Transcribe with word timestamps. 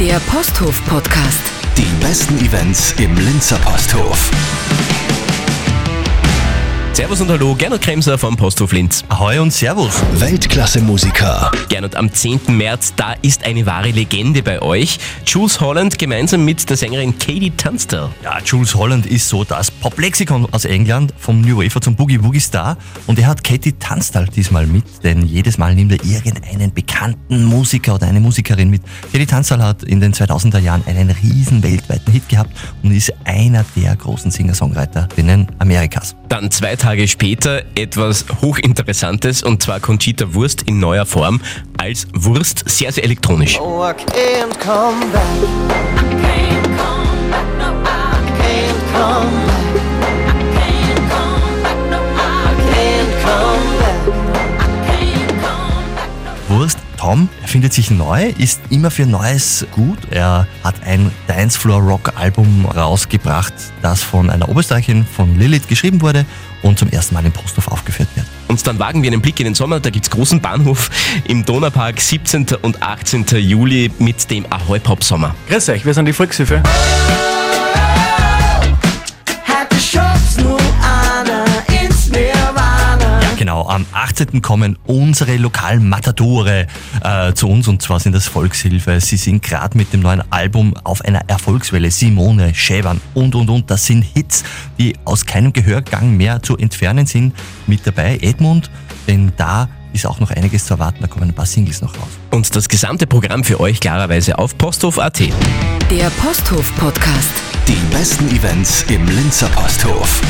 Der 0.00 0.20
Posthof 0.30 0.80
Podcast. 0.84 1.42
Die 1.76 1.92
besten 2.00 2.38
Events 2.38 2.94
im 2.98 3.16
Linzer 3.16 3.58
Posthof. 3.58 4.30
Servus 6.98 7.20
und 7.20 7.30
Hallo, 7.30 7.54
Gernot 7.54 7.80
Kremser 7.80 8.18
vom 8.18 8.36
Posthof 8.36 8.72
Linz. 8.72 9.04
Ahoi 9.08 9.38
und 9.38 9.52
Servus. 9.52 10.02
Weltklasse-Musiker. 10.14 11.52
Gernot, 11.68 11.94
am 11.94 12.12
10. 12.12 12.40
März, 12.48 12.92
da 12.96 13.12
ist 13.22 13.44
eine 13.44 13.64
wahre 13.66 13.92
Legende 13.92 14.42
bei 14.42 14.60
euch. 14.60 14.98
Jules 15.24 15.60
Holland 15.60 15.96
gemeinsam 15.96 16.44
mit 16.44 16.68
der 16.68 16.76
Sängerin 16.76 17.16
Katie 17.16 17.52
Tunstall. 17.52 18.10
Ja, 18.24 18.40
Jules 18.44 18.74
Holland 18.74 19.06
ist 19.06 19.28
so 19.28 19.44
das 19.44 19.70
Pop-Lexikon 19.70 20.48
aus 20.50 20.64
England, 20.64 21.14
vom 21.16 21.40
New 21.40 21.62
Wafer 21.62 21.80
zum 21.80 21.94
Boogie-Woogie-Star. 21.94 22.76
Und 23.06 23.16
er 23.20 23.28
hat 23.28 23.44
Katie 23.44 23.74
Tunstall 23.74 24.26
diesmal 24.26 24.66
mit, 24.66 25.04
denn 25.04 25.24
jedes 25.24 25.56
Mal 25.56 25.76
nimmt 25.76 25.92
er 25.92 26.04
irgendeinen 26.04 26.74
bekannten 26.74 27.44
Musiker 27.44 27.94
oder 27.94 28.08
eine 28.08 28.18
Musikerin 28.18 28.70
mit. 28.70 28.82
Katie 29.12 29.26
Tunstall 29.26 29.62
hat 29.62 29.84
in 29.84 30.00
den 30.00 30.14
2000er 30.14 30.58
Jahren 30.58 30.82
einen 30.88 31.10
riesen 31.10 31.62
weltweiten 31.62 32.10
Hit 32.10 32.28
gehabt 32.28 32.50
und 32.82 32.90
ist 32.90 33.12
einer 33.22 33.64
der 33.76 33.94
großen 33.94 34.32
Singer-Songwriterinnen 34.32 35.46
Amerikas. 35.60 36.16
Dann 36.28 36.50
zwei 36.50 36.76
Tage 36.76 37.08
später 37.08 37.62
etwas 37.74 38.26
Hochinteressantes 38.42 39.42
und 39.42 39.62
zwar 39.62 39.80
Conchita 39.80 40.34
Wurst 40.34 40.62
in 40.62 40.78
neuer 40.78 41.06
Form 41.06 41.40
als 41.76 42.06
Wurst, 42.12 42.68
sehr, 42.68 42.92
sehr 42.92 43.04
elektronisch. 43.04 43.58
Oh, 43.60 43.82
I 43.82 43.92
can't 43.92 44.58
come 44.60 45.06
back. 45.12 45.22
I 46.00 46.20
can't 46.22 46.66
come 46.76 47.18
no, 51.90 52.00
I 52.04 52.54
can't 52.60 53.12
come. 53.22 53.38
Wurst. 56.48 56.78
Tom, 56.98 57.28
er 57.58 57.62
findet 57.62 57.72
sich 57.72 57.90
neu, 57.90 58.32
ist 58.38 58.60
immer 58.70 58.88
für 58.88 59.04
Neues 59.04 59.66
gut. 59.72 59.98
Er 60.12 60.46
hat 60.62 60.76
ein 60.84 61.10
Dancefloor-Rock-Album 61.26 62.66
rausgebracht, 62.66 63.52
das 63.82 64.00
von 64.00 64.30
einer 64.30 64.48
Oberösterreicherin 64.48 65.04
von 65.04 65.36
Lilith 65.36 65.66
geschrieben 65.66 66.00
wurde 66.00 66.24
und 66.62 66.78
zum 66.78 66.88
ersten 66.88 67.16
Mal 67.16 67.26
im 67.26 67.32
Posthof 67.32 67.66
aufgeführt 67.66 68.10
wird. 68.14 68.26
Und 68.46 68.64
dann 68.64 68.78
wagen 68.78 69.02
wir 69.02 69.10
einen 69.10 69.20
Blick 69.20 69.40
in 69.40 69.46
den 69.46 69.54
Sommer. 69.56 69.80
Da 69.80 69.90
gibt's 69.90 70.08
großen 70.08 70.40
Bahnhof 70.40 70.88
im 71.24 71.44
Donaupark 71.44 72.00
17. 72.00 72.46
und 72.62 72.80
18. 72.80 73.26
Juli 73.38 73.90
mit 73.98 74.30
dem 74.30 74.46
Ahoi 74.52 74.78
Pop 74.78 75.02
Sommer. 75.02 75.34
Grüß 75.48 75.70
euch, 75.70 75.84
wir 75.84 75.94
sind 75.94 76.06
die 76.06 76.12
Volkshilfe. 76.12 76.62
Hat 79.42 79.72
die 79.72 79.80
am 83.68 83.86
18. 83.92 84.42
kommen 84.42 84.78
unsere 84.86 85.36
lokalen 85.36 85.88
Matadore 85.88 86.66
äh, 87.02 87.32
zu 87.34 87.48
uns 87.48 87.68
und 87.68 87.82
zwar 87.82 88.00
sind 88.00 88.14
das 88.14 88.26
Volkshilfe. 88.26 89.00
Sie 89.00 89.16
sind 89.16 89.42
gerade 89.42 89.76
mit 89.76 89.92
dem 89.92 90.00
neuen 90.00 90.22
Album 90.32 90.74
auf 90.84 91.02
einer 91.02 91.20
Erfolgswelle. 91.28 91.90
Simone, 91.90 92.54
Schäbern 92.54 93.00
und 93.14 93.34
und 93.34 93.50
und. 93.50 93.70
Das 93.70 93.86
sind 93.86 94.02
Hits, 94.02 94.44
die 94.78 94.96
aus 95.04 95.26
keinem 95.26 95.52
Gehörgang 95.52 96.16
mehr 96.16 96.42
zu 96.42 96.56
entfernen 96.56 97.06
sind. 97.06 97.34
Mit 97.66 97.86
dabei 97.86 98.18
Edmund, 98.22 98.70
denn 99.06 99.32
da 99.36 99.68
ist 99.92 100.06
auch 100.06 100.20
noch 100.20 100.30
einiges 100.30 100.66
zu 100.66 100.74
erwarten. 100.74 100.98
Da 101.00 101.06
kommen 101.06 101.28
ein 101.28 101.34
paar 101.34 101.46
Singles 101.46 101.80
noch 101.80 101.94
raus. 101.94 102.08
Und 102.30 102.54
das 102.54 102.68
gesamte 102.68 103.06
Programm 103.06 103.44
für 103.44 103.60
euch 103.60 103.80
klarerweise 103.80 104.38
auf 104.38 104.56
posthof.at. 104.56 105.20
Der 105.90 106.10
Posthof 106.22 106.74
Podcast. 106.76 107.32
Die 107.66 107.94
besten 107.94 108.28
Events 108.28 108.84
im 108.88 109.06
Linzer 109.06 109.48
Posthof. 109.48 110.22